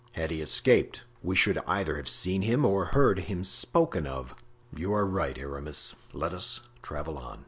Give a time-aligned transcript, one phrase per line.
[0.13, 4.33] "Had he escaped we should either have seen him or have heard him spoken of."
[4.75, 7.37] "You are right, Aramis, let us travel on."